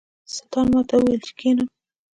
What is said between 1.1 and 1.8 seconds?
چې کښېنم.